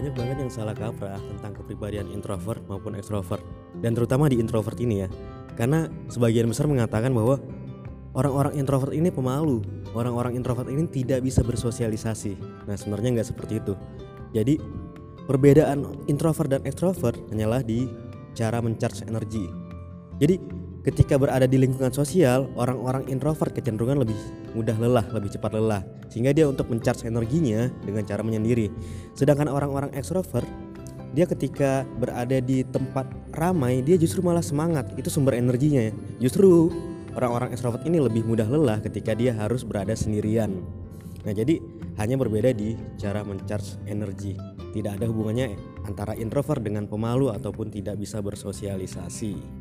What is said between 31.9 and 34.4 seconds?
berada di tempat ramai, dia justru